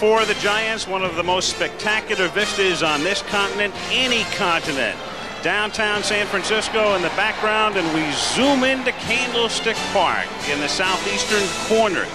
for 0.00 0.24
the 0.24 0.32
Giants, 0.36 0.88
one 0.88 1.04
of 1.04 1.14
the 1.16 1.22
most 1.22 1.50
spectacular 1.50 2.28
vistas 2.28 2.82
on 2.82 3.04
this 3.04 3.20
continent, 3.24 3.74
any 3.90 4.22
continent. 4.34 4.98
Downtown 5.42 6.02
San 6.02 6.26
Francisco 6.26 6.96
in 6.96 7.02
the 7.02 7.10
background, 7.10 7.76
and 7.76 7.86
we 7.94 8.10
zoom 8.12 8.64
into 8.64 8.92
Candlestick 8.92 9.76
Park 9.92 10.26
in 10.50 10.58
the 10.58 10.68
southeastern 10.68 11.46
corner 11.68 12.06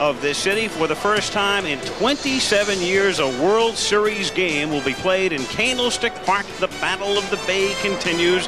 of 0.00 0.22
this 0.22 0.38
city. 0.38 0.68
For 0.68 0.86
the 0.86 0.96
first 0.96 1.34
time 1.34 1.66
in 1.66 1.78
27 1.80 2.80
years, 2.80 3.18
a 3.18 3.28
World 3.42 3.76
Series 3.76 4.30
game 4.30 4.70
will 4.70 4.82
be 4.82 4.94
played 4.94 5.34
in 5.34 5.44
Candlestick 5.44 6.14
Park. 6.24 6.46
The 6.60 6.68
Battle 6.80 7.18
of 7.18 7.28
the 7.28 7.36
Bay 7.46 7.74
continues. 7.82 8.46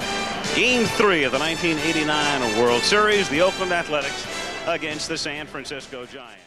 Game 0.54 0.86
three 0.86 1.24
of 1.24 1.32
the 1.32 1.38
1989 1.38 2.58
World 2.58 2.82
Series, 2.82 3.29
the 3.29 3.43
Oakland 3.43 3.72
Athletics 3.72 4.26
against 4.66 5.10
the 5.10 5.18
San 5.18 5.46
Francisco 5.46 6.07
Giants. 6.07 6.46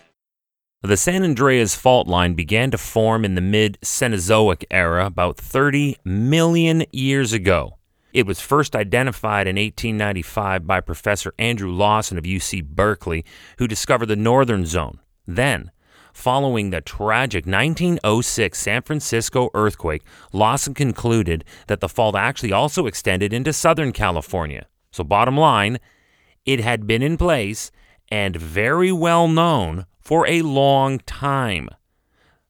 The 0.82 0.96
San 0.96 1.24
Andreas 1.24 1.76
fault 1.76 2.08
line 2.08 2.36
began 2.36 2.72
to 2.72 2.78
form 2.78 3.26
in 3.26 3.36
the 3.36 3.42
mid 3.42 3.78
Cenozoic 3.82 4.64
era 4.72 5.06
about 5.06 5.36
30 5.36 5.98
million 6.06 6.86
years 6.94 7.34
ago. 7.34 7.78
It 8.14 8.26
was 8.26 8.40
first 8.40 8.78
identified 8.78 9.46
in 9.46 9.58
1895 9.58 10.66
by 10.66 10.80
Professor 10.80 11.34
Andrew 11.38 11.70
Lawson 11.70 12.18
of 12.18 12.24
UC 12.24 12.64
Berkeley, 12.64 13.26
who 13.58 13.68
discovered 13.68 14.06
the 14.06 14.16
northern 14.16 14.66
zone. 14.66 15.02
Then, 15.28 15.72
following 16.14 16.70
the 16.70 16.80
tragic 16.80 17.46
1906 17.46 18.58
San 18.58 18.82
Francisco 18.82 19.50
earthquake, 19.54 20.04
Lawson 20.32 20.74
concluded 20.74 21.44
that 21.68 21.82
the 21.82 21.90
fault 21.90 22.16
actually 22.16 22.54
also 22.54 22.86
extended 22.86 23.34
into 23.34 23.52
Southern 23.52 23.92
California. 23.92 24.66
So, 24.94 25.04
bottom 25.04 25.36
line, 25.36 25.80
it 26.46 26.62
had 26.62 26.88
been 26.88 27.04
in 27.04 27.18
place 27.18 27.70
and 28.10 28.38
very 28.38 28.94
well 28.94 29.28
known 29.28 29.86
for 30.10 30.26
a 30.28 30.42
long 30.42 30.98
time. 30.98 31.70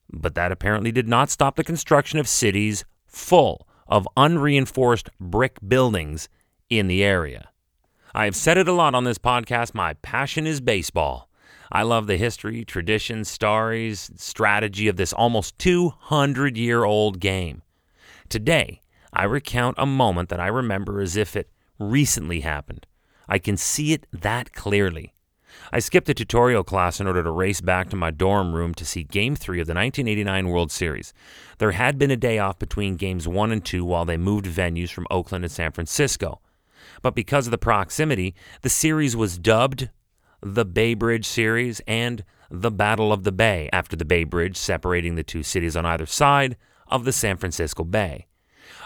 But 0.09 0.33
that 0.35 0.49
apparently 0.49 0.93
did 0.93 1.09
not 1.09 1.29
stop 1.29 1.57
the 1.57 1.63
construction 1.65 2.17
of 2.17 2.25
cities 2.25 2.85
full 3.05 3.67
of 3.85 4.07
unreinforced 4.15 5.09
brick 5.19 5.57
buildings 5.67 6.29
in 6.69 6.87
the 6.87 7.03
area. 7.03 7.49
I 8.15 8.23
have 8.23 8.35
said 8.37 8.57
it 8.57 8.69
a 8.69 8.71
lot 8.71 8.95
on 8.95 9.03
this 9.03 9.17
podcast. 9.17 9.73
My 9.73 9.95
passion 9.95 10.47
is 10.47 10.61
baseball. 10.61 11.29
I 11.69 11.83
love 11.83 12.07
the 12.07 12.15
history, 12.15 12.63
tradition, 12.63 13.25
stories, 13.25 14.09
strategy 14.15 14.87
of 14.87 14.95
this 14.95 15.11
almost 15.11 15.59
200 15.59 16.55
year 16.55 16.85
old 16.85 17.19
game. 17.19 17.61
Today, 18.29 18.83
I 19.11 19.25
recount 19.25 19.75
a 19.77 19.85
moment 19.85 20.29
that 20.29 20.39
I 20.39 20.47
remember 20.47 21.01
as 21.01 21.17
if 21.17 21.35
it 21.35 21.49
recently 21.77 22.39
happened. 22.39 22.87
I 23.27 23.37
can 23.37 23.57
see 23.57 23.91
it 23.91 24.07
that 24.13 24.53
clearly. 24.53 25.11
I 25.71 25.79
skipped 25.79 26.09
a 26.09 26.13
tutorial 26.13 26.63
class 26.63 26.99
in 26.99 27.07
order 27.07 27.23
to 27.23 27.31
race 27.31 27.61
back 27.61 27.89
to 27.89 27.95
my 27.95 28.11
dorm 28.11 28.53
room 28.53 28.73
to 28.75 28.85
see 28.85 29.03
Game 29.03 29.35
3 29.35 29.61
of 29.61 29.67
the 29.67 29.73
1989 29.73 30.49
World 30.49 30.71
Series. 30.71 31.13
There 31.57 31.71
had 31.71 31.97
been 31.97 32.11
a 32.11 32.17
day 32.17 32.39
off 32.39 32.59
between 32.59 32.95
Games 32.95 33.27
1 33.27 33.51
and 33.51 33.63
2 33.63 33.83
while 33.85 34.05
they 34.05 34.17
moved 34.17 34.45
venues 34.45 34.91
from 34.91 35.07
Oakland 35.09 35.45
and 35.45 35.51
San 35.51 35.71
Francisco. 35.71 36.39
But 37.01 37.15
because 37.15 37.47
of 37.47 37.51
the 37.51 37.57
proximity, 37.57 38.35
the 38.61 38.69
series 38.69 39.15
was 39.15 39.37
dubbed 39.37 39.89
the 40.41 40.65
Bay 40.65 40.93
Bridge 40.93 41.25
Series 41.25 41.81
and 41.81 42.23
the 42.49 42.71
Battle 42.71 43.11
of 43.11 43.23
the 43.23 43.31
Bay 43.31 43.69
after 43.73 43.95
the 43.95 44.05
Bay 44.05 44.23
Bridge 44.23 44.57
separating 44.57 45.15
the 45.15 45.23
two 45.23 45.43
cities 45.43 45.75
on 45.75 45.85
either 45.85 46.05
side 46.05 46.55
of 46.87 47.05
the 47.05 47.11
San 47.11 47.37
Francisco 47.37 47.83
Bay. 47.83 48.27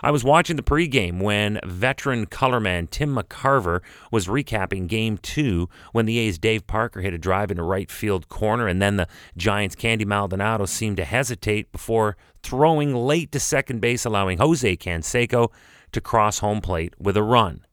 I 0.02 0.12
was 0.12 0.24
watching 0.24 0.56
the 0.56 0.64
pregame 0.64 1.22
when 1.22 1.60
veteran 1.66 2.26
colorman 2.26 2.90
Tim 2.90 3.16
McCarver 3.16 3.82
was 4.12 4.28
recapping 4.28 4.88
game 4.88 5.18
two 5.18 5.70
when 5.92 6.06
the 6.06 6.18
A's 6.20 6.38
Dave 6.38 6.68
Parker 6.68 7.02
hit 7.02 7.14
a 7.14 7.18
drive 7.18 7.52
into 7.52 7.64
right 7.64 7.90
field 7.90 8.30
corner, 8.30 8.68
and 8.68 8.82
then 8.82 8.98
the 8.98 9.08
Giants' 9.38 9.76
Candy 9.76 10.06
Maldonado 10.06 10.66
seemed 10.66 10.98
to 10.98 11.06
hesitate 11.06 11.72
before 11.72 12.18
throwing 12.42 12.94
late 12.96 13.32
to 13.32 13.40
second 13.40 13.80
base, 13.80 14.06
allowing 14.06 14.38
Jose 14.38 14.78
Canseco 14.78 15.52
to 15.92 16.02
cross 16.02 16.40
home 16.40 16.62
plate 16.62 16.94
with 17.00 17.16
a 17.16 17.24
run. 17.24 17.66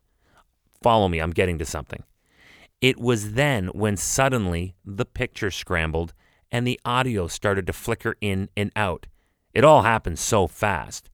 Follow 0.82 1.08
me, 1.08 1.18
I'm 1.18 1.32
getting 1.32 1.58
to 1.58 1.66
something. 1.66 2.04
It 2.80 2.98
was 2.98 3.34
then 3.34 3.68
when 3.68 3.96
suddenly 3.96 4.74
the 4.84 5.04
picture 5.04 5.50
scrambled 5.50 6.14
and 6.50 6.66
the 6.66 6.80
audio 6.84 7.26
started 7.26 7.66
to 7.66 7.72
flicker 7.72 8.16
in 8.20 8.48
and 8.56 8.72
out. 8.74 9.06
It 9.52 9.64
all 9.64 9.82
happened 9.82 10.18
so 10.18 10.46
fast. 10.46 11.09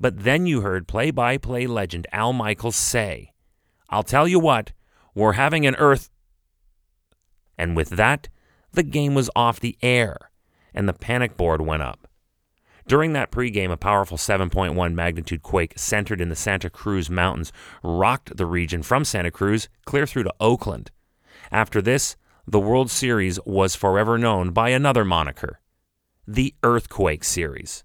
But 0.00 0.24
then 0.24 0.46
you 0.46 0.62
heard 0.62 0.88
play 0.88 1.10
by 1.10 1.36
play 1.36 1.66
legend 1.66 2.06
Al 2.10 2.32
Michaels 2.32 2.76
say, 2.76 3.32
I'll 3.90 4.02
tell 4.02 4.26
you 4.26 4.40
what, 4.40 4.72
we're 5.14 5.32
having 5.32 5.66
an 5.66 5.76
earth. 5.76 6.08
And 7.58 7.76
with 7.76 7.90
that, 7.90 8.28
the 8.72 8.82
game 8.82 9.14
was 9.14 9.28
off 9.36 9.60
the 9.60 9.76
air 9.82 10.30
and 10.72 10.88
the 10.88 10.94
panic 10.94 11.36
board 11.36 11.60
went 11.60 11.82
up. 11.82 12.06
During 12.86 13.12
that 13.12 13.30
pregame, 13.30 13.70
a 13.70 13.76
powerful 13.76 14.16
7.1 14.16 14.94
magnitude 14.94 15.42
quake 15.42 15.74
centered 15.76 16.20
in 16.20 16.28
the 16.28 16.36
Santa 16.36 16.70
Cruz 16.70 17.10
Mountains 17.10 17.52
rocked 17.82 18.36
the 18.36 18.46
region 18.46 18.82
from 18.82 19.04
Santa 19.04 19.30
Cruz 19.30 19.68
clear 19.84 20.06
through 20.06 20.24
to 20.24 20.34
Oakland. 20.40 20.90
After 21.52 21.82
this, 21.82 22.16
the 22.46 22.58
World 22.58 22.90
Series 22.90 23.38
was 23.44 23.76
forever 23.76 24.16
known 24.16 24.50
by 24.50 24.70
another 24.70 25.04
moniker 25.04 25.60
the 26.26 26.54
Earthquake 26.62 27.24
Series. 27.24 27.82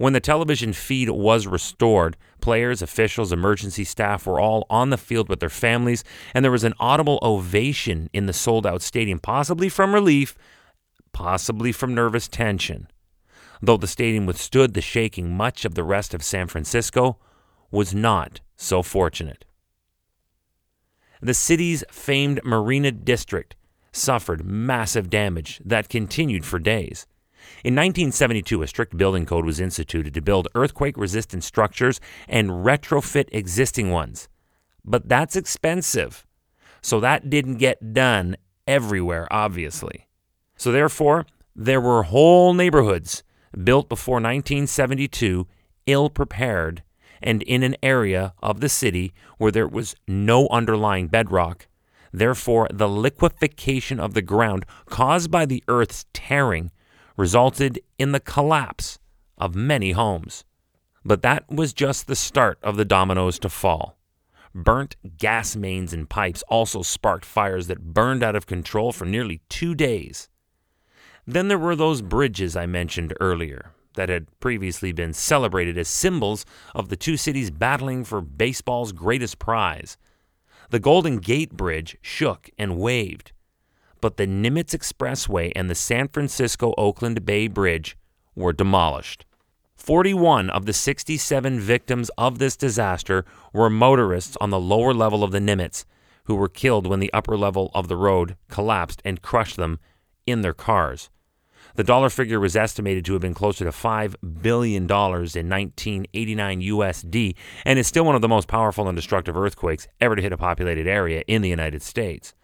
When 0.00 0.14
the 0.14 0.20
television 0.20 0.72
feed 0.72 1.10
was 1.10 1.46
restored, 1.46 2.16
players, 2.40 2.80
officials, 2.80 3.32
emergency 3.32 3.84
staff 3.84 4.26
were 4.26 4.40
all 4.40 4.66
on 4.70 4.88
the 4.88 4.96
field 4.96 5.28
with 5.28 5.40
their 5.40 5.50
families, 5.50 6.04
and 6.32 6.42
there 6.42 6.50
was 6.50 6.64
an 6.64 6.72
audible 6.80 7.18
ovation 7.20 8.08
in 8.14 8.24
the 8.24 8.32
sold 8.32 8.66
out 8.66 8.80
stadium, 8.80 9.18
possibly 9.18 9.68
from 9.68 9.92
relief, 9.92 10.34
possibly 11.12 11.70
from 11.70 11.94
nervous 11.94 12.28
tension. 12.28 12.88
Though 13.60 13.76
the 13.76 13.86
stadium 13.86 14.24
withstood 14.24 14.72
the 14.72 14.80
shaking, 14.80 15.36
much 15.36 15.66
of 15.66 15.74
the 15.74 15.84
rest 15.84 16.14
of 16.14 16.22
San 16.22 16.46
Francisco 16.46 17.18
was 17.70 17.94
not 17.94 18.40
so 18.56 18.82
fortunate. 18.82 19.44
The 21.20 21.34
city's 21.34 21.84
famed 21.90 22.40
Marina 22.42 22.90
District 22.90 23.54
suffered 23.92 24.46
massive 24.46 25.10
damage 25.10 25.60
that 25.62 25.90
continued 25.90 26.46
for 26.46 26.58
days. 26.58 27.06
In 27.64 27.74
1972, 27.74 28.62
a 28.62 28.66
strict 28.66 28.96
building 28.96 29.26
code 29.26 29.44
was 29.44 29.60
instituted 29.60 30.14
to 30.14 30.20
build 30.20 30.48
earthquake 30.54 30.96
resistant 30.96 31.44
structures 31.44 32.00
and 32.28 32.50
retrofit 32.50 33.28
existing 33.32 33.90
ones. 33.90 34.28
But 34.84 35.08
that's 35.08 35.36
expensive. 35.36 36.26
So 36.82 37.00
that 37.00 37.28
didn't 37.28 37.56
get 37.56 37.92
done 37.92 38.36
everywhere, 38.66 39.28
obviously. 39.30 40.06
So 40.56 40.72
therefore, 40.72 41.26
there 41.54 41.80
were 41.80 42.04
whole 42.04 42.54
neighborhoods 42.54 43.22
built 43.64 43.88
before 43.88 44.14
1972 44.14 45.46
ill 45.86 46.10
prepared 46.10 46.82
and 47.22 47.42
in 47.42 47.62
an 47.62 47.76
area 47.82 48.32
of 48.42 48.60
the 48.60 48.68
city 48.68 49.12
where 49.38 49.50
there 49.50 49.68
was 49.68 49.94
no 50.08 50.48
underlying 50.48 51.08
bedrock. 51.08 51.66
Therefore, 52.12 52.68
the 52.72 52.88
liquefaction 52.88 54.00
of 54.00 54.14
the 54.14 54.22
ground 54.22 54.64
caused 54.86 55.30
by 55.30 55.46
the 55.46 55.62
earth's 55.68 56.06
tearing 56.12 56.70
resulted 57.16 57.80
in 57.98 58.12
the 58.12 58.20
collapse 58.20 58.98
of 59.38 59.54
many 59.54 59.92
homes. 59.92 60.44
But 61.04 61.22
that 61.22 61.50
was 61.50 61.72
just 61.72 62.06
the 62.06 62.16
start 62.16 62.58
of 62.62 62.76
the 62.76 62.84
dominoes 62.84 63.38
to 63.40 63.48
fall. 63.48 63.96
Burnt 64.54 64.96
gas 65.16 65.54
mains 65.56 65.92
and 65.92 66.10
pipes 66.10 66.42
also 66.48 66.82
sparked 66.82 67.24
fires 67.24 67.68
that 67.68 67.94
burned 67.94 68.22
out 68.22 68.36
of 68.36 68.46
control 68.46 68.92
for 68.92 69.04
nearly 69.04 69.40
two 69.48 69.74
days. 69.74 70.28
Then 71.26 71.48
there 71.48 71.58
were 71.58 71.76
those 71.76 72.02
bridges 72.02 72.56
I 72.56 72.66
mentioned 72.66 73.14
earlier 73.20 73.72
that 73.94 74.08
had 74.08 74.26
previously 74.40 74.92
been 74.92 75.12
celebrated 75.12 75.78
as 75.78 75.88
symbols 75.88 76.44
of 76.74 76.88
the 76.88 76.96
two 76.96 77.16
cities 77.16 77.50
battling 77.50 78.04
for 78.04 78.20
baseball's 78.20 78.92
greatest 78.92 79.38
prize. 79.38 79.96
The 80.70 80.78
Golden 80.78 81.18
Gate 81.18 81.52
Bridge 81.52 81.96
shook 82.00 82.50
and 82.58 82.78
waved, 82.78 83.32
but 84.00 84.16
the 84.16 84.26
Nimitz 84.26 84.74
Expressway 84.74 85.52
and 85.54 85.68
the 85.68 85.74
San 85.74 86.08
Francisco 86.08 86.74
Oakland 86.76 87.24
Bay 87.24 87.48
Bridge 87.48 87.96
were 88.34 88.52
demolished. 88.52 89.24
41 89.76 90.50
of 90.50 90.66
the 90.66 90.72
67 90.72 91.58
victims 91.58 92.10
of 92.18 92.38
this 92.38 92.56
disaster 92.56 93.24
were 93.52 93.70
motorists 93.70 94.36
on 94.40 94.50
the 94.50 94.60
lower 94.60 94.92
level 94.92 95.24
of 95.24 95.32
the 95.32 95.40
Nimitz 95.40 95.84
who 96.24 96.36
were 96.36 96.48
killed 96.48 96.86
when 96.86 97.00
the 97.00 97.12
upper 97.12 97.36
level 97.36 97.72
of 97.74 97.88
the 97.88 97.96
road 97.96 98.36
collapsed 98.48 99.02
and 99.04 99.20
crushed 99.20 99.56
them 99.56 99.80
in 100.26 100.42
their 100.42 100.54
cars. 100.54 101.10
The 101.74 101.84
dollar 101.84 102.08
figure 102.08 102.38
was 102.38 102.54
estimated 102.56 103.04
to 103.06 103.14
have 103.14 103.22
been 103.22 103.34
closer 103.34 103.64
to 103.64 103.70
$5 103.70 104.14
billion 104.42 104.82
in 104.82 104.88
1989 104.88 106.60
USD 106.60 107.34
and 107.64 107.78
is 107.78 107.86
still 107.86 108.04
one 108.04 108.14
of 108.14 108.22
the 108.22 108.28
most 108.28 108.48
powerful 108.48 108.88
and 108.88 108.96
destructive 108.96 109.36
earthquakes 109.36 109.88
ever 110.00 110.14
to 110.14 110.22
hit 110.22 110.32
a 110.32 110.36
populated 110.36 110.86
area 110.86 111.24
in 111.26 111.42
the 111.42 111.48
United 111.48 111.82
States. 111.82 112.34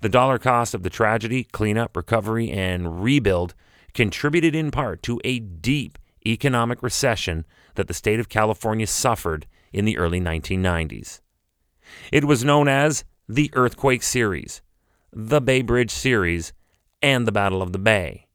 The 0.00 0.08
dollar 0.08 0.38
cost 0.38 0.74
of 0.74 0.82
the 0.82 0.90
tragedy, 0.90 1.44
cleanup, 1.44 1.96
recovery, 1.96 2.50
and 2.50 3.02
rebuild 3.02 3.54
contributed 3.94 4.54
in 4.54 4.70
part 4.70 5.02
to 5.04 5.20
a 5.24 5.40
deep 5.40 5.98
economic 6.26 6.82
recession 6.82 7.44
that 7.74 7.88
the 7.88 7.94
state 7.94 8.20
of 8.20 8.28
California 8.28 8.86
suffered 8.86 9.46
in 9.72 9.84
the 9.84 9.98
early 9.98 10.20
1990s. 10.20 11.20
It 12.12 12.24
was 12.24 12.44
known 12.44 12.68
as 12.68 13.04
the 13.28 13.50
Earthquake 13.54 14.02
Series, 14.02 14.62
the 15.12 15.40
Bay 15.40 15.62
Bridge 15.62 15.90
Series, 15.90 16.52
and 17.02 17.26
the 17.26 17.32
Battle 17.32 17.62
of 17.62 17.72
the 17.72 17.78
Bay. 17.78 18.26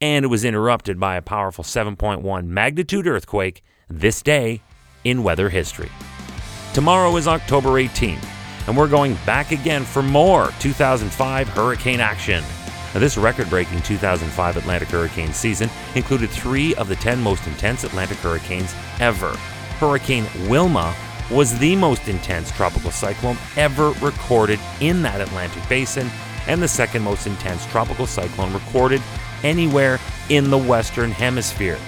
and 0.00 0.24
it 0.24 0.28
was 0.28 0.44
interrupted 0.44 1.00
by 1.00 1.16
a 1.16 1.22
powerful 1.22 1.64
7.1 1.64 2.44
magnitude 2.46 3.06
earthquake 3.06 3.62
this 3.88 4.20
day 4.22 4.60
in 5.02 5.22
weather 5.22 5.48
history. 5.48 5.90
Tomorrow 6.74 7.16
is 7.16 7.28
October 7.28 7.70
18th, 7.70 8.26
and 8.66 8.76
we're 8.76 8.88
going 8.88 9.16
back 9.26 9.52
again 9.52 9.84
for 9.84 10.02
more 10.02 10.50
2005 10.60 11.48
hurricane 11.48 12.00
action. 12.00 12.42
Now, 12.92 13.00
this 13.00 13.16
record 13.16 13.50
breaking 13.50 13.82
2005 13.82 14.56
Atlantic 14.56 14.88
hurricane 14.88 15.32
season 15.32 15.68
included 15.96 16.30
three 16.30 16.74
of 16.76 16.88
the 16.88 16.96
10 16.96 17.20
most 17.20 17.46
intense 17.46 17.82
Atlantic 17.82 18.18
hurricanes 18.18 18.74
ever. 19.00 19.30
Hurricane 19.78 20.26
Wilma 20.48 20.94
was 21.30 21.58
the 21.58 21.74
most 21.74 22.06
intense 22.06 22.52
tropical 22.52 22.90
cyclone 22.90 23.36
ever 23.56 23.90
recorded 24.00 24.60
in 24.80 25.02
that 25.02 25.20
Atlantic 25.20 25.66
basin 25.68 26.08
and 26.46 26.62
the 26.62 26.68
second 26.68 27.02
most 27.02 27.26
intense 27.26 27.66
tropical 27.66 28.06
cyclone 28.06 28.52
recorded 28.52 29.02
anywhere 29.42 29.98
in 30.28 30.50
the 30.50 30.58
Western 30.58 31.10
Hemisphere. 31.10 31.78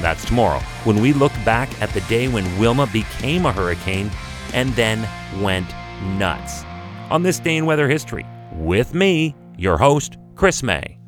That's 0.00 0.24
tomorrow 0.24 0.60
when 0.84 1.00
we 1.00 1.12
look 1.12 1.32
back 1.44 1.80
at 1.82 1.90
the 1.90 2.00
day 2.02 2.26
when 2.26 2.58
Wilma 2.58 2.86
became 2.86 3.46
a 3.46 3.52
hurricane 3.52 4.10
and 4.54 4.70
then 4.70 5.06
went 5.42 5.70
nuts. 6.02 6.64
On 7.10 7.22
this 7.22 7.40
day 7.40 7.56
in 7.56 7.66
weather 7.66 7.88
history, 7.88 8.26
with 8.52 8.94
me, 8.94 9.34
your 9.56 9.78
host, 9.78 10.16
Chris 10.36 10.62
May. 10.62 10.99